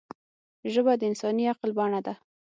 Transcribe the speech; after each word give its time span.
ژبه 0.73 0.93
د 0.97 1.01
انساني 1.09 1.43
عقل 1.53 1.69
بڼه 1.77 1.99
ده 2.05 2.13